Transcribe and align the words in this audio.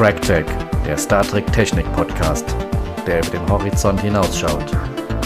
TrackTech, 0.00 0.46
der 0.86 0.96
Star 0.96 1.22
Trek 1.22 1.52
Technik 1.52 1.84
Podcast, 1.92 2.46
der 3.06 3.18
über 3.18 3.32
den 3.32 3.46
Horizont 3.50 4.00
hinausschaut. 4.00 4.64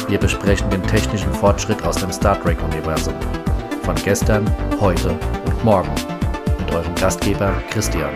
Wir 0.09 0.19
besprechen 0.19 0.69
den 0.69 0.83
technischen 0.83 1.33
Fortschritt 1.33 1.81
aus 1.85 1.95
dem 1.95 2.11
Star 2.11 2.43
Trek-Universum. 2.43 3.15
Von 3.85 3.95
gestern, 3.95 4.45
heute 4.81 5.11
und 5.47 5.65
morgen. 5.65 5.93
Mit 6.59 6.75
eurem 6.75 6.93
Gastgeber 6.97 7.55
Christian. 7.71 8.11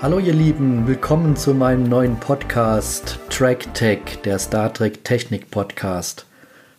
Hallo 0.00 0.20
ihr 0.20 0.32
Lieben, 0.32 0.86
willkommen 0.86 1.36
zu 1.36 1.52
meinem 1.52 1.82
neuen 1.82 2.18
Podcast 2.18 3.18
TrackTech, 3.28 4.22
der 4.24 4.38
Star 4.38 4.72
Trek 4.72 5.04
Technik 5.04 5.50
Podcast. 5.50 6.24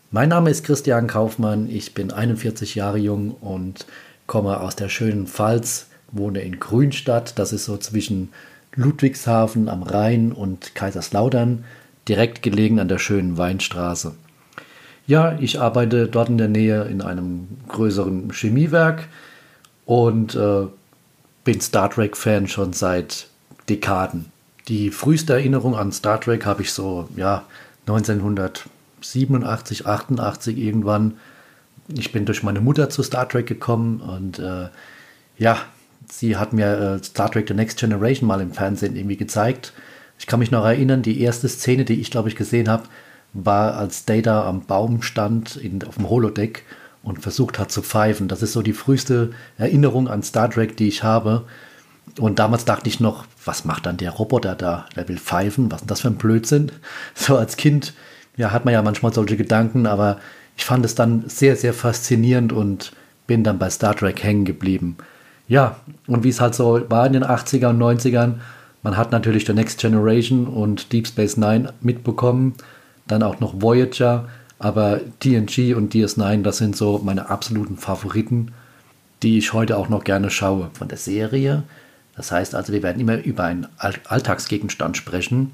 Mein 0.09 0.29
Name 0.29 0.49
ist 0.49 0.65
Christian 0.65 1.05
Kaufmann, 1.05 1.69
ich 1.69 1.93
bin 1.93 2.11
41 2.11 2.73
Jahre 2.73 2.97
jung 2.97 3.35
und 3.39 3.85
komme 4.25 4.61
aus 4.61 4.75
der 4.75 4.89
schönen 4.89 5.27
Pfalz, 5.27 5.89
wohne 6.11 6.41
in 6.41 6.59
Grünstadt, 6.59 7.37
das 7.37 7.53
ist 7.53 7.65
so 7.65 7.77
zwischen 7.77 8.29
Ludwigshafen 8.75 9.69
am 9.69 9.83
Rhein 9.83 10.31
und 10.31 10.75
Kaiserslautern, 10.75 11.65
direkt 12.07 12.41
gelegen 12.41 12.79
an 12.79 12.87
der 12.87 12.99
schönen 12.99 13.37
Weinstraße. 13.37 14.13
Ja, 15.07 15.37
ich 15.39 15.59
arbeite 15.59 16.07
dort 16.07 16.29
in 16.29 16.37
der 16.37 16.47
Nähe 16.47 16.83
in 16.83 17.01
einem 17.01 17.47
größeren 17.69 18.31
Chemiewerk 18.31 19.07
und 19.85 20.35
äh, 20.35 20.67
bin 21.43 21.61
Star 21.61 21.89
Trek-Fan 21.89 22.47
schon 22.47 22.73
seit 22.73 23.27
Dekaden. 23.69 24.25
Die 24.67 24.91
früheste 24.91 25.33
Erinnerung 25.33 25.75
an 25.75 25.93
Star 25.93 26.19
Trek 26.19 26.45
habe 26.45 26.61
ich 26.61 26.73
so, 26.73 27.07
ja, 27.15 27.45
1987, 27.87 29.87
88 29.87 30.57
irgendwann. 30.57 31.17
Ich 31.87 32.11
bin 32.11 32.25
durch 32.25 32.43
meine 32.43 32.59
Mutter 32.59 32.89
zu 32.89 33.01
Star 33.01 33.29
Trek 33.29 33.47
gekommen 33.47 34.01
und 34.01 34.39
äh, 34.39 34.67
ja, 35.37 35.57
sie 36.09 36.37
hat 36.37 36.53
mir 36.53 36.99
äh, 36.99 37.03
Star 37.03 37.31
Trek 37.31 37.47
The 37.47 37.53
Next 37.53 37.79
Generation 37.79 38.27
mal 38.27 38.41
im 38.41 38.51
Fernsehen 38.51 38.95
irgendwie 38.95 39.17
gezeigt. 39.17 39.73
Ich 40.19 40.27
kann 40.27 40.39
mich 40.39 40.51
noch 40.51 40.65
erinnern, 40.65 41.01
die 41.01 41.21
erste 41.21 41.47
Szene, 41.47 41.85
die 41.85 41.99
ich 41.99 42.11
glaube 42.11 42.29
ich 42.29 42.35
gesehen 42.35 42.69
habe, 42.69 42.83
war 43.33 43.75
als 43.75 44.05
Data 44.05 44.47
am 44.47 44.61
Baum 44.61 45.01
stand 45.01 45.57
in, 45.57 45.83
auf 45.83 45.95
dem 45.95 46.09
Holodeck 46.09 46.63
und 47.03 47.21
versucht 47.21 47.59
hat 47.59 47.71
zu 47.71 47.81
pfeifen. 47.81 48.27
Das 48.27 48.41
ist 48.41 48.53
so 48.53 48.61
die 48.61 48.73
früheste 48.73 49.31
Erinnerung 49.57 50.07
an 50.07 50.23
Star 50.23 50.49
Trek, 50.49 50.75
die 50.77 50.87
ich 50.87 51.03
habe. 51.03 51.45
Und 52.19 52.39
damals 52.39 52.65
dachte 52.65 52.89
ich 52.89 52.99
noch, 52.99 53.25
was 53.45 53.65
macht 53.65 53.85
dann 53.85 53.97
der 53.97 54.11
Roboter 54.11 54.55
da? 54.55 54.85
Der 54.95 55.07
will 55.07 55.17
pfeifen, 55.17 55.71
was 55.71 55.81
ist 55.81 55.91
das 55.91 56.01
für 56.01 56.07
ein 56.07 56.15
Blödsinn? 56.15 56.71
So 57.15 57.37
als 57.37 57.57
Kind, 57.57 57.93
ja, 58.37 58.51
hat 58.51 58.65
man 58.65 58.73
ja 58.73 58.81
manchmal 58.81 59.13
solche 59.13 59.37
Gedanken, 59.37 59.85
aber 59.85 60.19
ich 60.55 60.65
fand 60.65 60.85
es 60.85 60.95
dann 60.95 61.25
sehr, 61.27 61.55
sehr 61.55 61.73
faszinierend 61.73 62.51
und 62.51 62.93
bin 63.27 63.43
dann 63.43 63.59
bei 63.59 63.69
Star 63.69 63.95
Trek 63.95 64.23
hängen 64.23 64.45
geblieben. 64.45 64.97
Ja, 65.47 65.77
und 66.07 66.23
wie 66.23 66.29
es 66.29 66.41
halt 66.41 66.55
so 66.55 66.81
war 66.89 67.05
in 67.07 67.13
den 67.13 67.23
80er 67.23 67.69
und 67.69 67.79
90ern, 67.79 68.35
man 68.83 68.97
hat 68.97 69.11
natürlich 69.11 69.45
The 69.45 69.53
Next 69.53 69.79
Generation 69.79 70.47
und 70.47 70.91
Deep 70.93 71.07
Space 71.07 71.37
Nine 71.37 71.73
mitbekommen, 71.81 72.53
dann 73.07 73.23
auch 73.23 73.39
noch 73.39 73.61
Voyager, 73.61 74.27
aber 74.59 74.99
TNG 75.19 75.75
und 75.75 75.93
DS9, 75.93 76.41
das 76.41 76.57
sind 76.57 76.75
so 76.75 76.99
meine 77.03 77.29
absoluten 77.29 77.77
Favoriten, 77.77 78.53
die 79.23 79.37
ich 79.37 79.53
heute 79.53 79.77
auch 79.77 79.89
noch 79.89 80.03
gerne 80.03 80.29
schaue 80.29 80.69
von 80.73 80.87
der 80.87 80.97
Serie. 80.97 81.63
Das 82.15 82.31
heißt 82.31 82.55
also, 82.55 82.73
wir 82.73 82.83
werden 82.83 82.99
immer 82.99 83.17
über 83.23 83.43
einen 83.43 83.67
Alltagsgegenstand 83.77 84.97
sprechen 84.97 85.53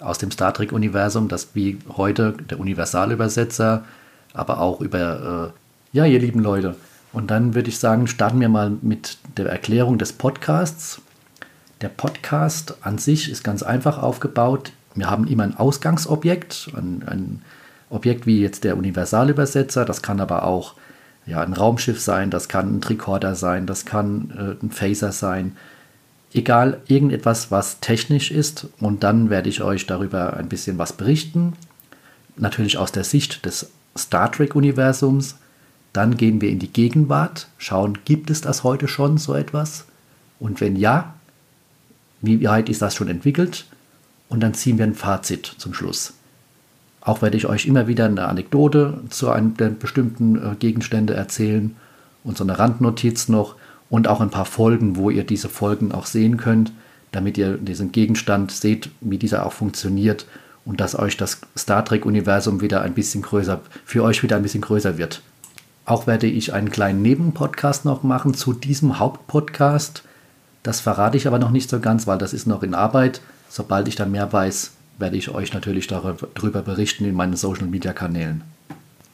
aus 0.00 0.18
dem 0.18 0.30
Star 0.30 0.52
Trek-Universum, 0.52 1.28
das 1.28 1.48
wie 1.54 1.78
heute 1.96 2.34
der 2.50 2.58
Universalübersetzer, 2.58 3.84
aber 4.34 4.60
auch 4.60 4.80
über, 4.80 5.52
äh, 5.92 5.96
ja, 5.96 6.04
ihr 6.04 6.18
lieben 6.18 6.40
Leute, 6.40 6.74
und 7.12 7.30
dann 7.30 7.54
würde 7.54 7.68
ich 7.68 7.78
sagen, 7.78 8.06
starten 8.06 8.40
wir 8.40 8.48
mal 8.48 8.72
mit 8.80 9.18
der 9.36 9.46
Erklärung 9.46 9.98
des 9.98 10.12
Podcasts. 10.12 11.00
Der 11.80 11.88
Podcast 11.88 12.76
an 12.82 12.98
sich 12.98 13.30
ist 13.30 13.44
ganz 13.44 13.62
einfach 13.62 14.02
aufgebaut. 14.02 14.72
Wir 14.94 15.10
haben 15.10 15.26
immer 15.26 15.42
ein 15.42 15.56
Ausgangsobjekt, 15.56 16.70
ein, 16.76 17.02
ein 17.06 17.42
Objekt 17.90 18.26
wie 18.26 18.40
jetzt 18.40 18.64
der 18.64 18.76
Universalübersetzer. 18.76 19.84
Das 19.84 20.02
kann 20.02 20.20
aber 20.20 20.44
auch 20.44 20.74
ja, 21.26 21.40
ein 21.40 21.52
Raumschiff 21.52 22.00
sein, 22.00 22.30
das 22.30 22.48
kann 22.48 22.76
ein 22.76 22.80
Tricorder 22.80 23.34
sein, 23.34 23.66
das 23.66 23.84
kann 23.84 24.32
äh, 24.36 24.64
ein 24.64 24.70
Phaser 24.70 25.12
sein. 25.12 25.56
Egal, 26.32 26.80
irgendetwas, 26.86 27.50
was 27.50 27.80
technisch 27.80 28.30
ist. 28.30 28.68
Und 28.80 29.02
dann 29.02 29.28
werde 29.28 29.50
ich 29.50 29.62
euch 29.62 29.86
darüber 29.86 30.34
ein 30.36 30.48
bisschen 30.48 30.78
was 30.78 30.94
berichten. 30.94 31.52
Natürlich 32.36 32.78
aus 32.78 32.90
der 32.90 33.04
Sicht 33.04 33.44
des 33.44 33.70
Star 33.96 34.32
Trek-Universums. 34.32 35.36
Dann 35.92 36.16
gehen 36.16 36.40
wir 36.40 36.50
in 36.50 36.58
die 36.58 36.72
Gegenwart, 36.72 37.48
schauen, 37.58 37.98
gibt 38.04 38.30
es 38.30 38.40
das 38.40 38.64
heute 38.64 38.88
schon 38.88 39.18
so 39.18 39.34
etwas? 39.34 39.84
Und 40.40 40.60
wenn 40.60 40.76
ja, 40.76 41.14
wie 42.20 42.44
weit 42.44 42.68
ist 42.68 42.82
das 42.82 42.94
schon 42.94 43.08
entwickelt? 43.08 43.66
Und 44.28 44.40
dann 44.40 44.54
ziehen 44.54 44.78
wir 44.78 44.86
ein 44.86 44.94
Fazit 44.94 45.54
zum 45.58 45.74
Schluss. 45.74 46.14
Auch 47.02 47.20
werde 47.20 47.36
ich 47.36 47.46
euch 47.46 47.66
immer 47.66 47.88
wieder 47.88 48.06
eine 48.06 48.26
Anekdote 48.28 49.00
zu 49.10 49.30
einem 49.30 49.56
der 49.56 49.70
bestimmten 49.70 50.36
äh, 50.36 50.54
Gegenstände 50.56 51.14
erzählen 51.14 51.76
und 52.22 52.38
so 52.38 52.44
eine 52.44 52.58
Randnotiz 52.58 53.28
noch 53.28 53.56
und 53.90 54.08
auch 54.08 54.20
ein 54.20 54.30
paar 54.30 54.44
Folgen, 54.44 54.96
wo 54.96 55.10
ihr 55.10 55.24
diese 55.24 55.48
Folgen 55.48 55.92
auch 55.92 56.06
sehen 56.06 56.36
könnt, 56.36 56.72
damit 57.10 57.36
ihr 57.36 57.58
diesen 57.58 57.92
Gegenstand 57.92 58.52
seht, 58.52 58.88
wie 59.00 59.18
dieser 59.18 59.44
auch 59.44 59.52
funktioniert 59.52 60.26
und 60.64 60.80
dass 60.80 60.98
euch 60.98 61.16
das 61.16 61.40
Star 61.58 61.84
Trek-Universum 61.84 62.60
wieder 62.60 62.82
ein 62.82 62.94
bisschen 62.94 63.22
größer, 63.22 63.60
für 63.84 64.04
euch 64.04 64.22
wieder 64.22 64.36
ein 64.36 64.42
bisschen 64.42 64.62
größer 64.62 64.96
wird. 64.96 65.20
Auch 65.84 66.06
werde 66.06 66.26
ich 66.26 66.52
einen 66.52 66.70
kleinen 66.70 67.02
Nebenpodcast 67.02 67.84
noch 67.84 68.02
machen 68.02 68.34
zu 68.34 68.52
diesem 68.52 68.98
Hauptpodcast. 68.98 70.02
Das 70.62 70.80
verrate 70.80 71.16
ich 71.16 71.26
aber 71.26 71.38
noch 71.38 71.50
nicht 71.50 71.68
so 71.68 71.80
ganz, 71.80 72.06
weil 72.06 72.18
das 72.18 72.32
ist 72.32 72.46
noch 72.46 72.62
in 72.62 72.74
Arbeit. 72.74 73.20
Sobald 73.48 73.88
ich 73.88 73.96
dann 73.96 74.12
mehr 74.12 74.32
weiß, 74.32 74.72
werde 74.98 75.16
ich 75.16 75.30
euch 75.30 75.52
natürlich 75.52 75.88
darüber 75.88 76.62
berichten 76.62 77.04
in 77.04 77.14
meinen 77.14 77.36
Social 77.36 77.66
Media 77.66 77.92
Kanälen. 77.92 78.42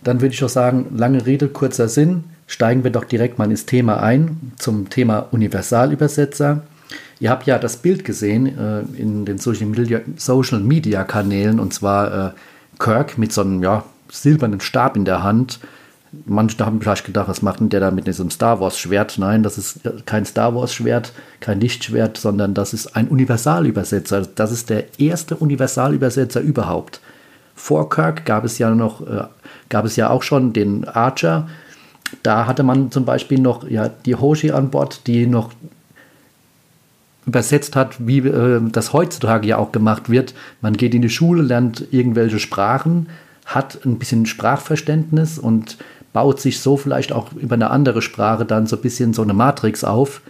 Dann 0.05 0.21
würde 0.21 0.35
ich 0.35 0.45
auch 0.45 0.49
sagen, 0.49 0.87
lange 0.95 1.25
Rede, 1.25 1.49
kurzer 1.49 1.89
Sinn. 1.89 2.25
Steigen 2.47 2.85
wir 2.85 2.91
doch 2.91 3.05
direkt 3.05 3.39
mal 3.39 3.51
ins 3.51 3.67
Thema 3.67 4.03
ein, 4.03 4.53
zum 4.59 4.91
Thema 4.91 5.27
Universalübersetzer. 5.33 6.63
Ihr 7.21 7.31
habt 7.31 7.47
ja 7.47 7.59
das 7.59 7.79
Bild 7.79 8.05
gesehen 8.05 8.47
äh, 8.47 8.81
in 8.97 9.25
den 9.25 9.39
Social 9.39 9.67
Media, 9.67 10.01
Social 10.17 10.61
Media 10.61 11.05
Kanälen 11.05 11.61
und 11.61 11.75
zwar 11.75 12.29
äh, 12.29 12.31
Kirk 12.79 13.19
mit 13.19 13.33
so 13.33 13.41
einem 13.41 13.63
ja, 13.63 13.85
silbernen 14.11 14.61
Stab 14.61 14.97
in 14.97 15.05
der 15.05 15.23
Hand 15.23 15.59
Manche 16.25 16.65
haben 16.65 16.81
vielleicht 16.81 17.05
gedacht, 17.05 17.29
was 17.29 17.43
macht 17.43 17.61
denn 17.61 17.69
der 17.69 17.81
da 17.81 17.91
mit 17.91 18.07
diesem 18.07 18.31
Star 18.31 18.61
Wars 18.61 18.79
Schwert? 18.79 19.19
Nein, 19.19 19.43
das 19.43 19.59
ist 19.59 19.81
kein 20.07 20.25
Star 20.25 20.55
Wars 20.55 20.73
Schwert, 20.73 21.13
kein 21.41 21.61
Lichtschwert, 21.61 22.17
sondern 22.17 22.55
das 22.55 22.73
ist 22.73 22.97
ein 22.97 23.09
Universalübersetzer. 23.09 24.23
Das 24.35 24.51
ist 24.51 24.71
der 24.71 24.99
erste 24.99 25.37
Universalübersetzer 25.37 26.41
überhaupt. 26.41 27.01
Vor 27.55 27.91
Kirk 27.91 28.25
gab 28.25 28.45
es 28.45 28.59
ja 28.59 28.75
noch, 28.75 29.07
äh, 29.07 29.25
gab 29.69 29.85
es 29.85 29.97
ja 29.97 30.11
auch 30.11 30.23
schon 30.23 30.53
den 30.53 30.87
Archer. 30.87 31.49
Da 32.23 32.47
hatte 32.47 32.63
man 32.63 32.91
zum 32.91 33.05
Beispiel 33.05 33.41
noch 33.41 33.69
ja, 33.69 33.89
die 33.89 34.15
Hoshi 34.15 34.51
an 34.51 34.71
Bord, 34.71 35.07
die 35.07 35.27
noch 35.27 35.51
übersetzt 37.27 37.77
hat, 37.77 38.07
wie 38.07 38.19
äh, 38.19 38.61
das 38.73 38.93
heutzutage 38.93 39.47
ja 39.47 39.59
auch 39.59 39.73
gemacht 39.73 40.09
wird. 40.09 40.35
Man 40.61 40.77
geht 40.77 40.95
in 40.95 41.03
die 41.03 41.11
Schule, 41.11 41.43
lernt 41.43 41.87
irgendwelche 41.91 42.39
Sprachen, 42.39 43.09
hat 43.45 43.85
ein 43.85 43.99
bisschen 43.99 44.27
Sprachverständnis 44.27 45.39
und 45.39 45.77
baut 46.13 46.41
sich 46.41 46.61
so 46.61 46.77
vielleicht 46.77 47.13
auch 47.13 47.33
über 47.33 47.55
eine 47.55 47.71
andere 47.71 48.03
Sprache 48.03 48.45
dann 48.45 48.67
so 48.67 48.77
ein 48.77 48.83
bisschen 48.83 49.13
so 49.13 49.23
eine 49.23 49.35
Matrix 49.35 49.85
auf, 49.85 50.21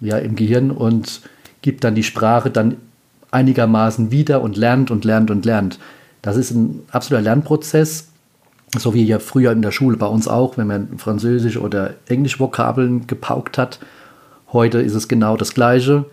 ja, 0.00 0.18
im 0.18 0.36
Gehirn 0.36 0.70
und 0.70 1.22
gibt 1.62 1.84
dann 1.84 1.94
die 1.94 2.02
Sprache 2.02 2.50
dann 2.50 2.76
einigermaßen 3.30 4.10
wieder 4.10 4.40
und 4.42 4.56
lernt 4.56 4.90
und 4.90 5.04
lernt 5.04 5.30
und 5.30 5.44
lernt. 5.44 5.78
Das 6.22 6.36
ist 6.36 6.50
ein 6.50 6.82
absoluter 6.90 7.22
Lernprozess, 7.22 8.08
so 8.78 8.94
wie 8.94 9.04
ja 9.04 9.18
früher 9.18 9.52
in 9.52 9.62
der 9.62 9.72
Schule 9.72 9.96
bei 9.96 10.06
uns 10.06 10.28
auch, 10.28 10.56
wenn 10.56 10.66
man 10.66 10.98
Französisch 10.98 11.56
oder 11.56 11.94
Englisch 12.06 12.40
Vokabeln 12.40 13.06
gepaukt 13.06 13.58
hat. 13.58 13.78
Heute 14.52 14.80
ist 14.80 14.94
es 14.94 15.08
genau 15.08 15.36
das 15.36 15.54
Gleiche. 15.54 16.04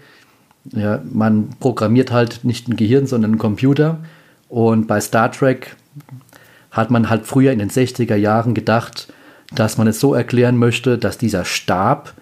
Ja, 0.71 1.01
man 1.11 1.49
programmiert 1.59 2.11
halt 2.11 2.41
nicht 2.43 2.67
ein 2.67 2.75
Gehirn, 2.75 3.05
sondern 3.05 3.31
einen 3.31 3.39
Computer. 3.39 3.99
Und 4.49 4.87
bei 4.87 5.01
Star 5.01 5.31
Trek 5.31 5.75
hat 6.73 6.91
man 6.91 7.09
halt 7.09 7.25
früher 7.25 7.53
in 7.53 7.59
den 7.59 7.69
60er 7.69 8.15
Jahren 8.15 8.53
gedacht, 8.53 9.13
dass 9.53 9.77
man 9.77 9.87
es 9.87 9.99
so 9.99 10.13
erklären 10.13 10.57
möchte, 10.57 10.97
dass 10.97 11.17
dieser 11.17 11.45
Stab 11.45 12.13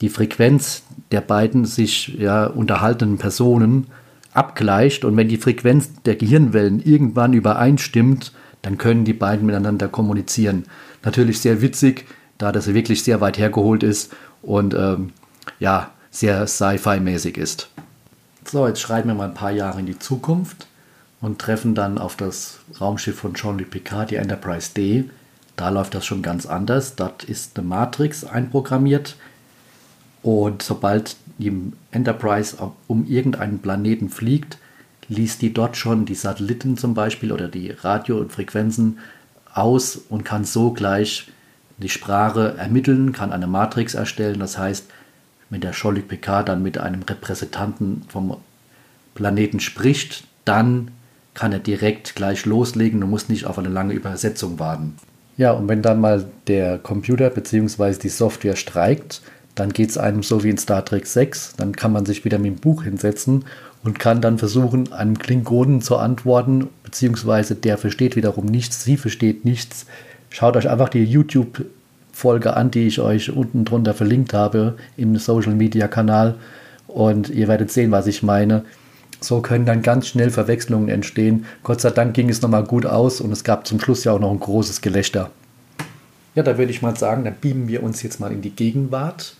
die 0.00 0.08
Frequenz 0.08 0.84
der 1.10 1.20
beiden 1.20 1.64
sich 1.64 2.08
ja, 2.18 2.46
unterhaltenden 2.46 3.18
Personen 3.18 3.88
abgleicht 4.32 5.04
und 5.04 5.16
wenn 5.16 5.28
die 5.28 5.36
Frequenz 5.36 5.90
der 6.04 6.16
Gehirnwellen 6.16 6.80
irgendwann 6.80 7.32
übereinstimmt, 7.34 8.32
dann 8.62 8.78
können 8.78 9.04
die 9.04 9.12
beiden 9.12 9.44
miteinander 9.44 9.88
kommunizieren. 9.88 10.64
Natürlich 11.04 11.40
sehr 11.40 11.60
witzig, 11.60 12.06
da 12.38 12.52
das 12.52 12.72
wirklich 12.72 13.02
sehr 13.02 13.20
weit 13.20 13.36
hergeholt 13.36 13.82
ist 13.82 14.12
und 14.42 14.74
ähm, 14.74 15.10
ja, 15.58 15.90
sehr 16.10 16.46
Sci-Fi-mäßig 16.46 17.36
ist. 17.36 17.68
So, 18.44 18.66
jetzt 18.66 18.80
schreiben 18.80 19.08
wir 19.08 19.14
mal 19.14 19.28
ein 19.28 19.34
paar 19.34 19.50
Jahre 19.50 19.80
in 19.80 19.86
die 19.86 19.98
Zukunft 19.98 20.66
und 21.22 21.38
treffen 21.38 21.74
dann 21.74 21.96
auf 21.96 22.16
das 22.16 22.58
Raumschiff 22.78 23.18
von 23.18 23.32
Jean-Luc 23.34 23.70
Picard, 23.70 24.10
die 24.10 24.16
Enterprise 24.16 24.74
D. 24.76 25.04
Da 25.56 25.70
läuft 25.70 25.94
das 25.94 26.04
schon 26.04 26.20
ganz 26.20 26.44
anders. 26.44 26.96
Dort 26.96 27.24
ist 27.24 27.56
eine 27.56 27.66
Matrix 27.66 28.24
einprogrammiert 28.24 29.16
und 30.22 30.62
sobald 30.62 31.16
im 31.38 31.72
Enterprise 31.90 32.56
um 32.88 33.06
irgendeinen 33.06 33.60
Planeten 33.60 34.10
fliegt, 34.10 34.58
liest 35.08 35.42
die 35.42 35.52
dort 35.52 35.76
schon 35.76 36.06
die 36.06 36.14
Satelliten 36.14 36.76
zum 36.76 36.94
Beispiel 36.94 37.32
oder 37.32 37.48
die 37.48 37.70
Radio- 37.70 38.18
und 38.18 38.32
Frequenzen 38.32 38.98
aus 39.52 39.96
und 39.96 40.24
kann 40.24 40.44
so 40.44 40.72
gleich 40.72 41.30
die 41.78 41.88
Sprache 41.88 42.54
ermitteln, 42.56 43.12
kann 43.12 43.32
eine 43.32 43.46
Matrix 43.46 43.94
erstellen. 43.94 44.38
Das 44.38 44.58
heißt, 44.58 44.86
wenn 45.50 45.60
der 45.60 45.72
Schollik 45.72 46.08
Picard 46.08 46.48
dann 46.48 46.62
mit 46.62 46.78
einem 46.78 47.02
Repräsentanten 47.02 48.02
vom 48.08 48.36
Planeten 49.14 49.60
spricht, 49.60 50.24
dann 50.44 50.90
kann 51.34 51.52
er 51.52 51.58
direkt 51.58 52.14
gleich 52.14 52.44
loslegen 52.44 53.02
und 53.02 53.10
muss 53.10 53.28
nicht 53.28 53.46
auf 53.46 53.58
eine 53.58 53.68
lange 53.68 53.94
Übersetzung 53.94 54.58
warten. 54.58 54.96
Ja, 55.36 55.52
und 55.52 55.68
wenn 55.68 55.82
dann 55.82 56.00
mal 56.00 56.26
der 56.46 56.78
Computer 56.78 57.30
bzw. 57.30 57.94
die 57.94 58.08
Software 58.08 58.56
streikt, 58.56 59.22
dann 59.54 59.72
geht 59.72 59.90
es 59.90 59.98
einem 59.98 60.22
so 60.22 60.44
wie 60.44 60.50
in 60.50 60.58
Star 60.58 60.84
Trek 60.84 61.06
6, 61.06 61.54
dann 61.56 61.74
kann 61.74 61.92
man 61.92 62.06
sich 62.06 62.24
wieder 62.24 62.38
mit 62.38 62.52
dem 62.52 62.60
Buch 62.60 62.84
hinsetzen 62.84 63.44
und 63.84 63.98
kann 63.98 64.20
dann 64.20 64.38
versuchen, 64.38 64.92
einem 64.92 65.18
Klingonen 65.18 65.82
zu 65.82 65.96
antworten, 65.96 66.68
beziehungsweise 66.84 67.54
der 67.54 67.78
versteht 67.78 68.16
wiederum 68.16 68.46
nichts, 68.46 68.84
sie 68.84 68.96
versteht 68.96 69.44
nichts. 69.44 69.86
Schaut 70.30 70.56
euch 70.56 70.70
einfach 70.70 70.88
die 70.88 71.04
YouTube-Folge 71.04 72.56
an, 72.56 72.70
die 72.70 72.86
ich 72.86 73.00
euch 73.00 73.30
unten 73.30 73.64
drunter 73.64 73.94
verlinkt 73.94 74.32
habe 74.32 74.76
im 74.96 75.16
Social 75.16 75.54
Media 75.54 75.88
Kanal 75.88 76.36
und 76.86 77.28
ihr 77.28 77.48
werdet 77.48 77.70
sehen, 77.70 77.90
was 77.90 78.06
ich 78.06 78.22
meine. 78.22 78.64
So 79.22 79.40
können 79.40 79.66
dann 79.66 79.82
ganz 79.82 80.08
schnell 80.08 80.30
Verwechslungen 80.30 80.88
entstehen. 80.88 81.46
Gott 81.62 81.80
sei 81.80 81.90
Dank 81.90 82.14
ging 82.14 82.28
es 82.28 82.42
nochmal 82.42 82.64
gut 82.64 82.86
aus 82.86 83.20
und 83.20 83.32
es 83.32 83.44
gab 83.44 83.66
zum 83.66 83.80
Schluss 83.80 84.04
ja 84.04 84.12
auch 84.12 84.20
noch 84.20 84.32
ein 84.32 84.40
großes 84.40 84.80
Gelächter. 84.80 85.30
Ja, 86.34 86.42
da 86.42 86.58
würde 86.58 86.72
ich 86.72 86.82
mal 86.82 86.96
sagen, 86.96 87.24
dann 87.24 87.36
beamen 87.40 87.68
wir 87.68 87.82
uns 87.82 88.02
jetzt 88.02 88.18
mal 88.18 88.32
in 88.32 88.42
die 88.42 88.50
Gegenwart. 88.50 89.36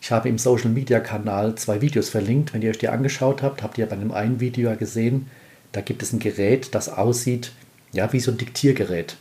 Ich 0.00 0.10
habe 0.10 0.28
im 0.28 0.38
Social 0.38 0.70
Media 0.70 1.00
Kanal 1.00 1.54
zwei 1.56 1.80
Videos 1.80 2.08
verlinkt. 2.08 2.54
Wenn 2.54 2.62
ihr 2.62 2.70
euch 2.70 2.78
die 2.78 2.88
angeschaut 2.88 3.42
habt, 3.42 3.62
habt 3.62 3.78
ihr 3.78 3.86
bei 3.86 3.96
einem 3.96 4.12
einen 4.12 4.40
Video 4.40 4.74
gesehen, 4.76 5.26
da 5.72 5.80
gibt 5.80 6.02
es 6.02 6.12
ein 6.12 6.18
Gerät, 6.18 6.74
das 6.74 6.88
aussieht 6.88 7.52
ja 7.92 8.12
wie 8.12 8.20
so 8.20 8.30
ein 8.30 8.38
Diktiergerät. 8.38 9.16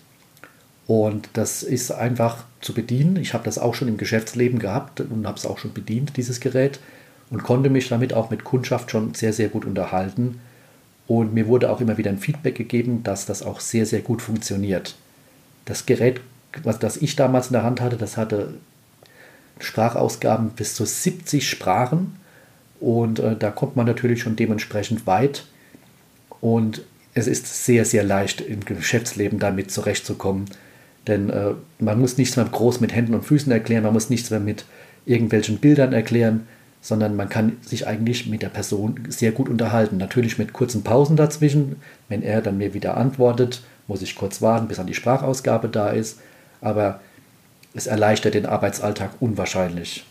Und 0.86 1.29
das 1.33 1.63
ist 1.63 1.91
einfach 1.91 2.44
zu 2.62 2.74
bedienen. 2.74 3.15
Ich 3.15 3.33
habe 3.33 3.45
das 3.45 3.57
auch 3.57 3.74
schon 3.74 3.88
im 3.88 3.97
Geschäftsleben 3.97 4.59
gehabt 4.59 5.01
und 5.01 5.25
habe 5.25 5.38
es 5.38 5.45
auch 5.45 5.57
schon 5.57 5.74
bedient, 5.74 6.18
dieses 6.18 6.39
Gerät 6.39 6.79
und 7.33 7.41
konnte 7.41 7.71
mich 7.71 7.89
damit 7.89 8.13
auch 8.13 8.30
mit 8.30 8.44
Kundschaft 8.44 8.91
schon 8.91 9.15
sehr, 9.15 9.33
sehr 9.33 9.50
gut 9.50 9.65
unterhalten. 9.65 10.39
Und 11.07 11.33
mir 11.33 11.47
wurde 11.47 11.71
auch 11.71 11.81
immer 11.81 11.97
wieder 11.97 12.12
ein 12.12 12.19
Feedback 12.19 12.53
gegeben, 12.53 13.01
dass 13.03 13.25
das 13.25 13.41
auch 13.41 13.59
sehr, 13.59 13.88
sehr 13.88 14.01
gut 14.01 14.21
funktioniert. 14.21 14.95
Das 15.65 15.88
Gerät, 15.88 16.21
was 16.62 16.77
das 16.77 16.95
ich 16.95 17.15
damals 17.15 17.47
in 17.47 17.53
der 17.53 17.63
Hand 17.63 17.81
hatte, 17.81 17.97
das 17.97 18.18
hatte 18.18 18.53
Sprachausgaben 19.59 20.51
bis 20.51 20.75
zu 20.75 20.85
70 20.85 21.50
Sprachen. 21.50 22.18
Und 22.80 23.18
äh, 23.18 23.36
da 23.36 23.50
kommt 23.50 23.75
man 23.75 23.88
natürlich 23.88 24.21
schon 24.21 24.36
dementsprechend 24.36 25.07
weit. 25.07 25.45
Und 26.39 26.83
es 27.15 27.25
ist 27.25 27.65
sehr, 27.65 27.83
sehr 27.83 28.03
leicht 28.03 28.41
im 28.41 28.63
Geschäftsleben 28.63 29.39
damit 29.39 29.71
zurechtzukommen. 29.71 30.45
Denn 31.07 31.31
äh, 31.31 31.53
man 31.79 32.00
muss 32.00 32.15
nichts 32.19 32.36
mehr 32.36 32.45
groß 32.45 32.79
mit 32.79 32.94
Händen 32.94 33.15
und 33.15 33.25
Füßen 33.25 33.51
erklären, 33.51 33.83
man 33.83 33.94
muss 33.94 34.12
nichts 34.12 34.29
mehr 34.29 34.39
mit 34.39 34.65
irgendwelchen 35.07 35.57
Bildern 35.57 35.94
erklären 35.94 36.47
sondern 36.83 37.15
man 37.15 37.30
kann 37.30 37.57
sich 37.62 37.88
eigentlich 37.88 38.27
mit 38.27 38.41
der 38.41 38.50
Person 38.50 39.06
sehr 39.07 39.31
gut 39.31 39.47
unterhalten. 39.47 39.95
Natürlich 39.95 40.38
mit 40.38 40.51
kurzen 40.51 40.83
Pausen 40.83 41.15
dazwischen. 41.15 41.77
Wenn 42.09 42.21
er 42.21 42.41
dann 42.41 42.57
mir 42.57 42.74
wieder 42.74 42.97
antwortet, 42.97 43.63
muss 43.88 44.01
ich 44.01 44.18
kurz 44.18 44.41
warten, 44.41 44.68
bis 44.68 44.77
dann 44.77 44.85
die 44.85 44.94
Sprachausgabe 44.94 45.69
da 45.69 45.89
ist. 45.89 46.19
Aber 46.59 47.00
es 47.74 47.88
erleichtert 47.88 48.33
den 48.33 48.45
Arbeitsalltag 48.45 49.12
unwahrscheinlich. 49.21 50.06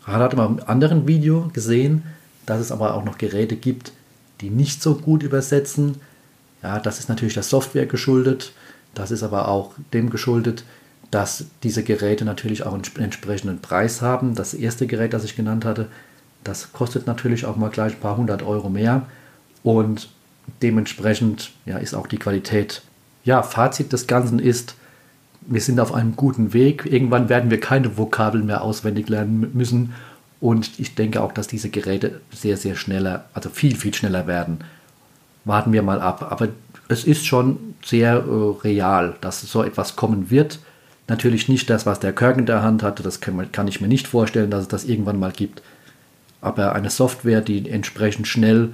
Ich 0.00 0.06
hatte 0.06 0.36
mal 0.36 0.46
im 0.46 0.60
anderen 0.66 1.06
Video 1.06 1.50
gesehen, 1.52 2.04
dass 2.46 2.60
es 2.60 2.72
aber 2.72 2.94
auch 2.94 3.04
noch 3.04 3.18
Geräte 3.18 3.56
gibt, 3.56 3.92
die 4.40 4.48
nicht 4.48 4.82
so 4.82 4.94
gut 4.94 5.22
übersetzen. 5.22 5.96
Ja, 6.62 6.80
das 6.80 6.98
ist 6.98 7.10
natürlich 7.10 7.34
der 7.34 7.42
Software 7.42 7.86
geschuldet. 7.86 8.52
Das 8.94 9.10
ist 9.10 9.22
aber 9.22 9.48
auch 9.48 9.72
dem 9.92 10.08
geschuldet, 10.08 10.64
dass 11.12 11.44
diese 11.62 11.84
Geräte 11.84 12.24
natürlich 12.24 12.64
auch 12.64 12.72
einen 12.72 12.84
entsprechenden 12.98 13.60
Preis 13.60 14.00
haben. 14.00 14.34
Das 14.34 14.54
erste 14.54 14.86
Gerät, 14.86 15.12
das 15.12 15.24
ich 15.24 15.36
genannt 15.36 15.64
hatte, 15.64 15.88
das 16.42 16.72
kostet 16.72 17.06
natürlich 17.06 17.44
auch 17.44 17.54
mal 17.54 17.68
gleich 17.70 17.92
ein 17.92 18.00
paar 18.00 18.16
hundert 18.16 18.42
Euro 18.42 18.70
mehr 18.70 19.06
und 19.62 20.08
dementsprechend 20.62 21.52
ja, 21.66 21.76
ist 21.76 21.94
auch 21.94 22.06
die 22.06 22.16
Qualität. 22.16 22.82
Ja, 23.24 23.42
Fazit 23.42 23.92
des 23.92 24.06
Ganzen 24.06 24.38
ist, 24.38 24.74
wir 25.42 25.60
sind 25.60 25.80
auf 25.80 25.92
einem 25.92 26.16
guten 26.16 26.54
Weg. 26.54 26.86
Irgendwann 26.86 27.28
werden 27.28 27.50
wir 27.50 27.60
keine 27.60 27.98
Vokabeln 27.98 28.46
mehr 28.46 28.62
auswendig 28.62 29.08
lernen 29.10 29.50
müssen 29.52 29.92
und 30.40 30.80
ich 30.80 30.94
denke 30.94 31.20
auch, 31.20 31.32
dass 31.32 31.46
diese 31.46 31.68
Geräte 31.68 32.22
sehr, 32.32 32.56
sehr 32.56 32.74
schneller, 32.74 33.26
also 33.34 33.50
viel, 33.50 33.76
viel 33.76 33.92
schneller 33.92 34.26
werden. 34.26 34.64
Warten 35.44 35.74
wir 35.74 35.82
mal 35.82 36.00
ab. 36.00 36.26
Aber 36.30 36.48
es 36.88 37.04
ist 37.04 37.26
schon 37.26 37.74
sehr 37.84 38.14
äh, 38.14 38.60
real, 38.64 39.14
dass 39.20 39.42
so 39.42 39.62
etwas 39.62 39.94
kommen 39.94 40.30
wird. 40.30 40.58
Natürlich 41.12 41.46
nicht 41.46 41.68
das, 41.68 41.84
was 41.84 42.00
der 42.00 42.14
Kirk 42.14 42.38
in 42.38 42.46
der 42.46 42.62
Hand 42.62 42.82
hatte, 42.82 43.02
das 43.02 43.20
kann, 43.20 43.52
kann 43.52 43.68
ich 43.68 43.82
mir 43.82 43.86
nicht 43.86 44.08
vorstellen, 44.08 44.50
dass 44.50 44.62
es 44.62 44.68
das 44.68 44.84
irgendwann 44.86 45.20
mal 45.20 45.30
gibt. 45.30 45.60
Aber 46.40 46.72
eine 46.72 46.88
Software, 46.88 47.42
die 47.42 47.68
entsprechend 47.68 48.26
schnell 48.26 48.70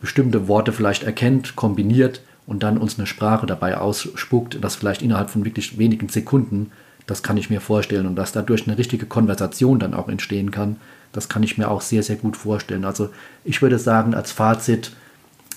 bestimmte 0.00 0.48
Worte 0.48 0.72
vielleicht 0.72 1.02
erkennt, 1.02 1.54
kombiniert 1.54 2.22
und 2.46 2.62
dann 2.62 2.78
uns 2.78 2.98
eine 2.98 3.06
Sprache 3.06 3.44
dabei 3.44 3.76
ausspuckt, 3.76 4.56
das 4.64 4.74
vielleicht 4.74 5.02
innerhalb 5.02 5.28
von 5.28 5.44
wirklich 5.44 5.76
wenigen 5.76 6.08
Sekunden, 6.08 6.72
das 7.06 7.22
kann 7.22 7.36
ich 7.36 7.50
mir 7.50 7.60
vorstellen. 7.60 8.06
Und 8.06 8.16
dass 8.16 8.32
dadurch 8.32 8.66
eine 8.66 8.78
richtige 8.78 9.04
Konversation 9.04 9.78
dann 9.78 9.92
auch 9.92 10.08
entstehen 10.08 10.50
kann, 10.50 10.76
das 11.12 11.28
kann 11.28 11.42
ich 11.42 11.58
mir 11.58 11.70
auch 11.70 11.82
sehr, 11.82 12.02
sehr 12.02 12.16
gut 12.16 12.38
vorstellen. 12.38 12.86
Also 12.86 13.10
ich 13.44 13.60
würde 13.60 13.78
sagen, 13.78 14.14
als 14.14 14.32
Fazit, 14.32 14.92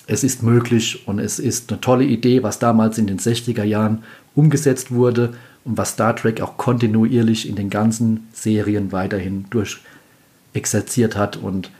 es 0.06 0.22
ist 0.22 0.42
möglich 0.42 1.08
und 1.08 1.18
es 1.18 1.38
ist 1.38 1.72
eine 1.72 1.80
tolle 1.80 2.04
Idee, 2.04 2.42
was 2.42 2.58
damals 2.58 2.98
in 2.98 3.06
den 3.06 3.18
60er 3.18 3.64
Jahren 3.64 4.02
umgesetzt 4.34 4.90
wurde 4.90 5.32
und 5.66 5.76
was 5.76 5.90
Star 5.90 6.14
Trek 6.14 6.40
auch 6.40 6.56
kontinuierlich 6.56 7.48
in 7.48 7.56
den 7.56 7.70
ganzen 7.70 8.28
Serien 8.32 8.92
weiterhin 8.92 9.46
durchexerziert 9.50 11.16
hat. 11.16 11.36
Und 11.36 11.70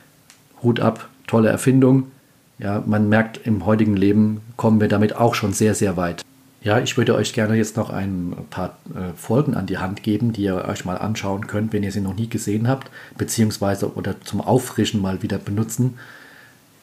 Hut 0.61 0.79
ab, 0.79 1.09
tolle 1.25 1.49
Erfindung. 1.49 2.11
Ja, 2.59 2.83
man 2.85 3.07
merkt, 3.07 3.45
im 3.45 3.65
heutigen 3.65 3.95
Leben 3.95 4.41
kommen 4.57 4.81
wir 4.81 4.89
damit 4.89 5.15
auch 5.15 5.35
schon 5.35 5.53
sehr, 5.53 5.73
sehr 5.73 5.95
weit. 5.95 6.23
Ja, 6.61 6.79
ich 6.79 6.97
würde 6.97 7.15
euch 7.15 7.33
gerne 7.33 7.55
jetzt 7.55 7.77
noch 7.77 7.91
ein 7.91 8.35
paar 8.49 8.77
äh, 8.93 9.15
Folgen 9.15 9.53
an 9.53 9.67
die 9.67 9.77
Hand 9.77 10.03
geben, 10.03 10.33
die 10.33 10.43
ihr 10.43 10.65
euch 10.65 10.83
mal 10.83 10.97
anschauen 10.97 11.47
könnt, 11.47 11.71
wenn 11.71 11.83
ihr 11.83 11.91
sie 11.91 12.01
noch 12.01 12.15
nie 12.15 12.27
gesehen 12.27 12.67
habt, 12.67 12.89
beziehungsweise 13.17 13.93
oder 13.93 14.19
zum 14.21 14.41
Auffrischen 14.41 15.01
mal 15.01 15.21
wieder 15.21 15.37
benutzen. 15.37 15.97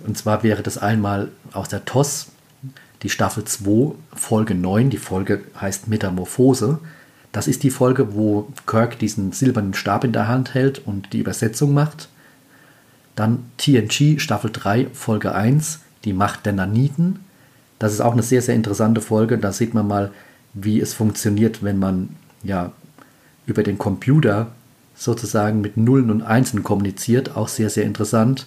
Und 0.07 0.17
zwar 0.17 0.43
wäre 0.43 0.63
das 0.63 0.79
einmal 0.79 1.33
aus 1.53 1.69
der 1.69 1.85
TOS, 1.85 2.29
die 3.03 3.11
Staffel 3.11 3.45
2, 3.45 3.95
Folge 4.15 4.55
9. 4.55 4.89
Die 4.91 4.97
Folge 4.97 5.43
heißt 5.61 5.89
Metamorphose. 5.89 6.79
Das 7.35 7.49
ist 7.49 7.65
die 7.65 7.71
Folge, 7.71 8.15
wo 8.15 8.47
Kirk 8.65 8.97
diesen 9.01 9.33
silbernen 9.33 9.75
Stab 9.75 10.05
in 10.05 10.13
der 10.13 10.29
Hand 10.29 10.55
hält 10.55 10.79
und 10.87 11.13
die 11.13 11.19
Übersetzung 11.19 11.75
macht. 11.75 12.09
Dann 13.17 13.47
TNG 13.57 14.21
Staffel 14.21 14.53
3, 14.53 14.87
Folge 14.93 15.35
1, 15.35 15.81
die 16.05 16.13
Macht 16.13 16.47
der 16.47 16.53
Naniten. 16.53 17.25
Das 17.81 17.93
ist 17.93 18.01
auch 18.01 18.13
eine 18.13 18.23
sehr, 18.23 18.41
sehr 18.41 18.55
interessante 18.55 19.01
Folge. 19.01 19.37
Da 19.37 19.53
sieht 19.53 19.75
man 19.75 19.89
mal, 19.89 20.13
wie 20.53 20.81
es 20.81 20.95
funktioniert, 20.95 21.65
wenn 21.65 21.81
man 21.81 22.11
ja 22.45 22.71
über 23.47 23.65
den 23.65 23.79
Computer 23.79 24.53
sozusagen 24.95 25.61
mit 25.61 25.77
Nullen 25.77 26.13
und 26.13 26.23
Einsen 26.23 26.63
kommuniziert. 26.63 27.37
Auch 27.37 27.49
sehr, 27.49 27.69
sehr 27.69 27.83
interessant. 27.83 28.47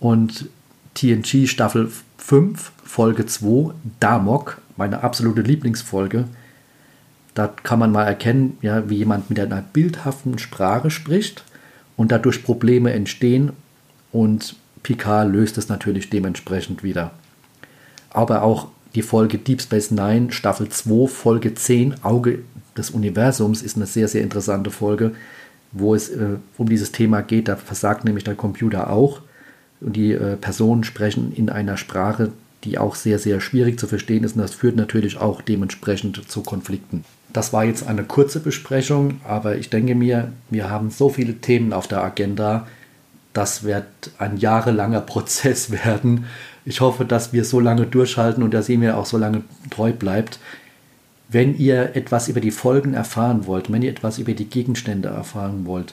Und 0.00 0.48
TNG 0.94 1.46
Staffel 1.46 1.92
5, 2.18 2.72
Folge 2.82 3.26
2, 3.26 3.74
Damok, 4.00 4.60
meine 4.76 5.04
absolute 5.04 5.42
Lieblingsfolge. 5.42 6.24
Da 7.36 7.48
kann 7.48 7.78
man 7.78 7.92
mal 7.92 8.04
erkennen, 8.04 8.56
ja, 8.62 8.88
wie 8.88 8.96
jemand 8.96 9.28
mit 9.28 9.38
einer 9.38 9.60
bildhaften 9.60 10.38
Sprache 10.38 10.90
spricht 10.90 11.44
und 11.94 12.10
dadurch 12.10 12.42
Probleme 12.42 12.94
entstehen 12.94 13.52
und 14.10 14.56
Picard 14.82 15.30
löst 15.30 15.58
es 15.58 15.68
natürlich 15.68 16.08
dementsprechend 16.08 16.82
wieder. 16.82 17.10
Aber 18.08 18.42
auch 18.42 18.68
die 18.94 19.02
Folge 19.02 19.36
Deep 19.36 19.60
Space 19.60 19.90
Nine, 19.90 20.32
Staffel 20.32 20.70
2, 20.70 21.08
Folge 21.08 21.52
10, 21.52 22.02
Auge 22.02 22.38
des 22.74 22.90
Universums, 22.90 23.60
ist 23.60 23.76
eine 23.76 23.84
sehr, 23.84 24.08
sehr 24.08 24.22
interessante 24.22 24.70
Folge, 24.70 25.14
wo 25.72 25.94
es 25.94 26.08
äh, 26.08 26.36
um 26.56 26.70
dieses 26.70 26.90
Thema 26.90 27.20
geht. 27.20 27.48
Da 27.48 27.56
versagt 27.56 28.06
nämlich 28.06 28.24
der 28.24 28.34
Computer 28.34 28.88
auch. 28.88 29.20
Und 29.82 29.94
die 29.94 30.12
äh, 30.12 30.36
Personen 30.36 30.84
sprechen 30.84 31.34
in 31.36 31.50
einer 31.50 31.76
Sprache, 31.76 32.32
die 32.64 32.78
auch 32.78 32.94
sehr, 32.94 33.18
sehr 33.18 33.42
schwierig 33.42 33.78
zu 33.78 33.86
verstehen 33.86 34.24
ist. 34.24 34.36
Und 34.36 34.40
das 34.42 34.54
führt 34.54 34.76
natürlich 34.76 35.18
auch 35.18 35.42
dementsprechend 35.42 36.30
zu 36.30 36.40
Konflikten. 36.42 37.04
Das 37.36 37.52
war 37.52 37.66
jetzt 37.66 37.86
eine 37.86 38.02
kurze 38.02 38.40
Besprechung, 38.40 39.20
aber 39.22 39.56
ich 39.56 39.68
denke 39.68 39.94
mir, 39.94 40.32
wir 40.48 40.70
haben 40.70 40.88
so 40.88 41.10
viele 41.10 41.34
Themen 41.34 41.74
auf 41.74 41.86
der 41.86 42.02
Agenda. 42.02 42.66
Das 43.34 43.62
wird 43.62 43.84
ein 44.16 44.38
jahrelanger 44.38 45.00
Prozess 45.02 45.70
werden. 45.70 46.24
Ich 46.64 46.80
hoffe, 46.80 47.04
dass 47.04 47.34
wir 47.34 47.44
so 47.44 47.60
lange 47.60 47.84
durchhalten 47.84 48.42
und 48.42 48.54
dass 48.54 48.70
ihr 48.70 48.78
mir 48.78 48.96
auch 48.96 49.04
so 49.04 49.18
lange 49.18 49.42
treu 49.68 49.92
bleibt. 49.92 50.38
Wenn 51.28 51.58
ihr 51.58 51.94
etwas 51.94 52.28
über 52.28 52.40
die 52.40 52.50
Folgen 52.50 52.94
erfahren 52.94 53.44
wollt, 53.44 53.70
wenn 53.70 53.82
ihr 53.82 53.90
etwas 53.90 54.16
über 54.16 54.32
die 54.32 54.48
Gegenstände 54.48 55.10
erfahren 55.10 55.66
wollt, 55.66 55.92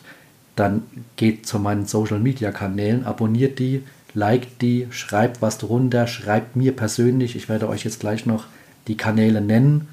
dann 0.56 0.84
geht 1.18 1.46
zu 1.46 1.60
meinen 1.60 1.88
Social 1.88 2.20
Media 2.20 2.52
Kanälen, 2.52 3.06
abonniert 3.06 3.60
die, 3.60 3.84
liked 4.14 4.62
die, 4.62 4.88
schreibt 4.92 5.42
was 5.42 5.58
drunter, 5.58 6.08
schreibt 6.08 6.56
mir 6.56 6.74
persönlich. 6.74 7.36
Ich 7.36 7.50
werde 7.50 7.68
euch 7.68 7.84
jetzt 7.84 8.00
gleich 8.00 8.26
noch 8.26 8.46
die 8.88 8.96
Kanäle 8.96 9.42
nennen 9.42 9.90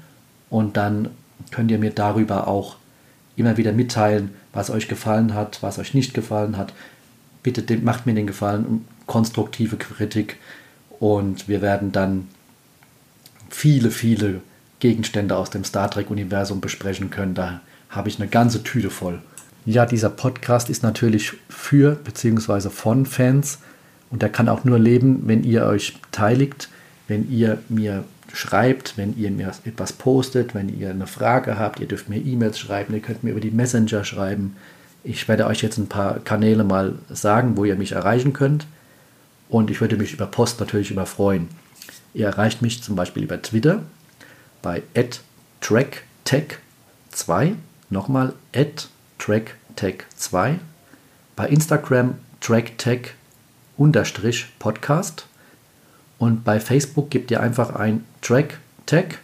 und 0.49 0.77
dann 0.77 1.09
könnt 1.51 1.71
ihr 1.71 1.79
mir 1.79 1.91
darüber 1.91 2.47
auch 2.47 2.75
immer 3.35 3.57
wieder 3.57 3.71
mitteilen, 3.71 4.31
was 4.53 4.69
euch 4.69 4.87
gefallen 4.87 5.33
hat, 5.33 5.63
was 5.63 5.79
euch 5.79 5.93
nicht 5.93 6.13
gefallen 6.13 6.57
hat. 6.57 6.73
Bitte 7.43 7.77
macht 7.77 8.05
mir 8.05 8.13
den 8.13 8.27
Gefallen 8.27 8.85
konstruktive 9.07 9.77
Kritik 9.77 10.37
und 10.99 11.47
wir 11.47 11.61
werden 11.61 11.91
dann 11.91 12.27
viele, 13.49 13.91
viele 13.91 14.41
Gegenstände 14.79 15.35
aus 15.35 15.49
dem 15.49 15.63
Star 15.63 15.89
Trek-Universum 15.89 16.61
besprechen 16.61 17.09
können. 17.09 17.33
Da 17.33 17.61
habe 17.89 18.09
ich 18.09 18.19
eine 18.19 18.29
ganze 18.29 18.63
Tüte 18.63 18.89
voll. 18.89 19.21
Ja, 19.65 19.85
dieser 19.85 20.09
Podcast 20.09 20.69
ist 20.69 20.81
natürlich 20.81 21.33
für 21.49 21.95
bzw. 21.95 22.69
von 22.69 23.05
Fans 23.05 23.59
und 24.09 24.21
der 24.21 24.29
kann 24.29 24.49
auch 24.49 24.63
nur 24.63 24.79
leben, 24.79 25.23
wenn 25.25 25.43
ihr 25.43 25.65
euch 25.65 26.01
beteiligt, 26.01 26.69
wenn 27.07 27.31
ihr 27.31 27.59
mir 27.69 28.03
schreibt, 28.33 28.97
wenn 28.97 29.17
ihr 29.17 29.31
mir 29.31 29.51
etwas 29.65 29.93
postet, 29.93 30.53
wenn 30.53 30.69
ihr 30.69 30.89
eine 30.89 31.07
Frage 31.07 31.57
habt, 31.57 31.79
ihr 31.79 31.87
dürft 31.87 32.09
mir 32.09 32.17
E-Mails 32.17 32.59
schreiben, 32.59 32.93
ihr 32.93 33.01
könnt 33.01 33.23
mir 33.23 33.31
über 33.31 33.39
die 33.39 33.51
Messenger 33.51 34.03
schreiben. 34.03 34.57
Ich 35.03 35.27
werde 35.27 35.47
euch 35.47 35.61
jetzt 35.61 35.77
ein 35.77 35.87
paar 35.87 36.19
Kanäle 36.19 36.63
mal 36.63 36.95
sagen, 37.09 37.57
wo 37.57 37.65
ihr 37.65 37.75
mich 37.75 37.93
erreichen 37.93 38.33
könnt. 38.33 38.67
Und 39.49 39.69
ich 39.69 39.81
würde 39.81 39.97
mich 39.97 40.13
über 40.13 40.27
Post 40.27 40.59
natürlich 40.59 40.91
über 40.91 41.05
freuen. 41.05 41.49
Ihr 42.13 42.27
erreicht 42.27 42.61
mich 42.61 42.83
zum 42.83 42.95
Beispiel 42.95 43.23
über 43.23 43.41
Twitter 43.41 43.81
bei 44.61 44.83
tracktech2, 45.61 47.55
nochmal 47.89 48.33
tracktech2, 49.19 50.59
bei 51.35 51.47
Instagram 51.47 52.15
tracktech-podcast 52.41 55.25
und 56.21 56.43
bei 56.43 56.59
Facebook 56.59 57.09
gebt 57.09 57.31
ihr 57.31 57.41
einfach 57.41 57.73
ein 57.73 58.03
Track 58.21 58.59
Tag 58.85 59.17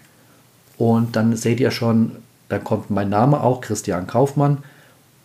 und 0.80 1.16
dann 1.16 1.36
seht 1.36 1.60
ihr 1.60 1.70
schon, 1.70 2.14
da 2.50 2.58
kommt 2.58 2.90
mein 2.90 3.08
Name 3.08 3.44
auch, 3.44 3.62
Christian 3.62 4.08
Kaufmann. 4.08 4.64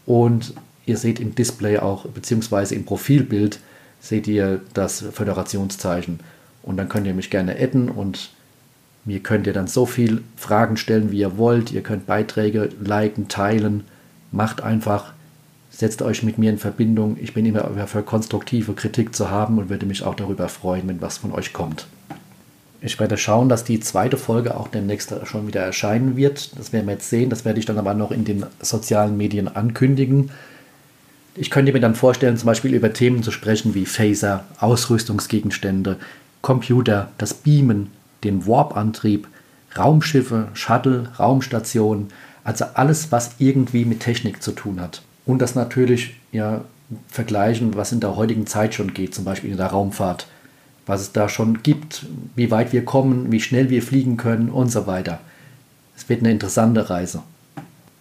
Und 0.05 0.53
ihr 0.85 0.99
seht 0.99 1.19
im 1.19 1.35
Display 1.35 1.79
auch, 1.79 2.05
beziehungsweise 2.05 2.75
im 2.75 2.85
Profilbild, 2.85 3.59
seht 4.03 4.29
ihr 4.29 4.61
das 4.75 5.01
Föderationszeichen. 5.01 6.21
Und 6.63 6.77
dann 6.77 6.91
könnt 6.91 7.07
ihr 7.07 7.15
mich 7.15 7.31
gerne 7.31 7.57
adden 7.59 7.89
und 7.89 8.33
mir 9.07 9.21
könnt 9.21 9.47
ihr 9.47 9.55
dann 9.55 9.67
so 9.67 9.87
viel 9.87 10.23
Fragen 10.37 10.77
stellen, 10.77 11.11
wie 11.11 11.21
ihr 11.21 11.39
wollt. 11.39 11.73
Ihr 11.73 11.83
könnt 11.83 12.05
Beiträge 12.05 12.69
liken, 12.83 13.29
teilen. 13.29 13.85
Macht 14.31 14.63
einfach 14.63 15.15
setzt 15.73 16.03
euch 16.03 16.23
mit 16.23 16.39
mir 16.39 16.51
in 16.51 16.59
Verbindung. 16.59 17.17
Ich 17.21 17.35
bin 17.35 17.47
immer 17.47 17.87
für 17.87 18.03
konstruktive 18.03 18.75
Kritik 18.75 19.17
zu 19.17 19.31
haben 19.31 19.59
und 19.59 19.71
würde 19.71 19.87
mich 19.87 20.05
auch 20.05 20.15
darüber 20.15 20.49
freuen, 20.49 20.87
wenn 20.87 21.01
was 21.01 21.19
von 21.19 21.33
euch 21.33 21.53
kommt. 21.53 21.87
Ich 22.83 22.99
werde 23.01 23.17
schauen, 23.17 23.49
dass 23.49 23.65
die 23.65 23.81
zweite 23.81 24.17
Folge 24.17 24.57
auch 24.57 24.69
demnächst 24.69 25.15
schon 25.25 25.47
wieder 25.47 25.63
erscheinen 25.63 26.17
wird. 26.17 26.59
Das 26.59 26.73
werden 26.73 26.87
wir 26.87 26.95
jetzt 26.95 27.09
sehen. 27.09 27.31
Das 27.31 27.45
werde 27.45 27.59
ich 27.59 27.65
dann 27.65 27.79
aber 27.79 27.95
noch 27.95 28.11
in 28.11 28.25
den 28.25 28.45
sozialen 28.61 29.17
Medien 29.17 29.49
ankündigen. 29.49 30.31
Ich 31.35 31.51
könnte 31.51 31.73
mir 31.73 31.81
dann 31.81 31.95
vorstellen, 31.95 32.37
zum 32.37 32.47
Beispiel 32.47 32.75
über 32.75 32.93
Themen 32.93 33.23
zu 33.23 33.31
sprechen 33.31 33.75
wie 33.75 33.87
Phaser, 33.87 34.45
Ausrüstungsgegenstände, 34.59 35.97
Computer, 36.43 37.11
das 37.17 37.33
Beamen, 37.33 37.91
den 38.25 38.47
Warp-Antrieb, 38.47 39.29
Raumschiffe, 39.79 40.49
Shuttle, 40.53 41.09
Raumstationen, 41.19 42.09
also 42.45 42.67
alles, 42.75 43.11
was 43.11 43.37
irgendwie 43.39 43.87
mit 43.87 44.01
Technik 44.01 44.43
zu 44.43 44.53
tun 44.53 44.81
hat 44.81 45.03
und 45.25 45.41
das 45.41 45.55
natürlich 45.55 46.17
ja, 46.33 46.63
vergleichen, 47.09 47.75
was 47.77 47.93
in 47.93 48.01
der 48.01 48.17
heutigen 48.17 48.47
Zeit 48.47 48.75
schon 48.75 48.95
geht, 48.95 49.15
zum 49.15 49.25
Beispiel 49.25 49.51
in 49.51 49.57
der 49.57 49.67
Raumfahrt, 49.67 50.27
was 50.87 51.01
es 51.01 51.13
da 51.13 51.29
schon 51.29 51.63
gibt, 51.63 52.07
wie 52.35 52.51
weit 52.51 52.73
wir 52.73 52.85
kommen, 52.85 53.31
wie 53.31 53.41
schnell 53.41 53.71
wir 53.71 53.83
fliegen 53.83 54.17
können 54.17 54.49
und 54.49 54.71
so 54.71 54.87
weiter. 54.87 55.21
Es 55.97 56.09
wird 56.09 56.21
eine 56.21 56.33
interessante 56.33 56.91
Reise. 56.91 57.23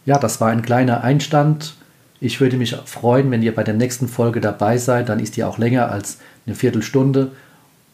Ja, 0.05 0.17
das 0.17 0.41
war 0.41 0.49
ein 0.49 0.63
kleiner 0.63 1.03
Einstand. 1.03 1.75
Ich 2.19 2.39
würde 2.39 2.57
mich 2.57 2.75
freuen, 2.85 3.29
wenn 3.29 3.43
ihr 3.43 3.53
bei 3.53 3.63
der 3.63 3.75
nächsten 3.75 4.07
Folge 4.07 4.41
dabei 4.41 4.77
seid. 4.77 5.09
Dann 5.09 5.19
ist 5.19 5.35
die 5.35 5.43
auch 5.43 5.57
länger 5.57 5.91
als 5.91 6.17
eine 6.45 6.55
Viertelstunde 6.55 7.31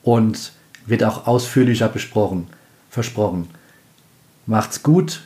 und 0.03 0.53
wird 0.86 1.03
auch 1.03 1.27
ausführlicher 1.27 1.89
besprochen. 1.89 2.48
Versprochen. 2.89 3.50
Macht's 4.46 4.84
gut 4.84 5.24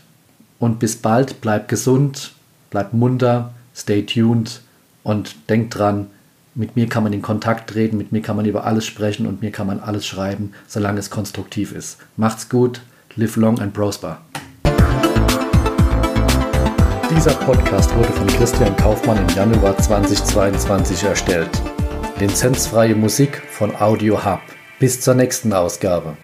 und 0.57 0.79
bis 0.79 0.95
bald. 0.95 1.41
Bleibt 1.41 1.67
gesund, 1.67 2.33
bleibt 2.71 2.93
munter 2.93 3.53
Stay 3.75 4.03
tuned 4.03 4.61
und 5.03 5.49
denkt 5.49 5.77
dran, 5.77 6.07
mit 6.53 6.75
mir 6.75 6.87
kann 6.87 7.03
man 7.03 7.13
in 7.13 7.21
Kontakt 7.21 7.69
treten, 7.69 7.97
mit 7.97 8.11
mir 8.11 8.21
kann 8.21 8.35
man 8.35 8.45
über 8.45 8.65
alles 8.65 8.85
sprechen 8.85 9.25
und 9.25 9.41
mir 9.41 9.51
kann 9.51 9.67
man 9.67 9.79
alles 9.79 10.05
schreiben, 10.05 10.51
solange 10.67 10.99
es 10.99 11.09
konstruktiv 11.09 11.71
ist. 11.71 11.97
Macht's 12.17 12.49
gut, 12.49 12.81
live 13.15 13.37
long 13.37 13.59
and 13.59 13.73
prosper. 13.73 14.19
Dieser 17.15 17.33
Podcast 17.33 17.93
wurde 17.95 18.11
von 18.13 18.27
Christian 18.27 18.75
Kaufmann 18.77 19.17
im 19.17 19.35
Januar 19.35 19.77
2022 19.77 21.03
erstellt. 21.03 21.49
Lizenzfreie 22.19 22.95
Musik 22.95 23.41
von 23.49 23.75
Audio 23.75 24.23
Hub. 24.25 24.41
Bis 24.79 25.01
zur 25.01 25.13
nächsten 25.13 25.53
Ausgabe. 25.53 26.17